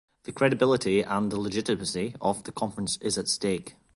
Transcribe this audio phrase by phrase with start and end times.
[0.23, 3.75] The credibility and legitimacy of the Conference is at stake.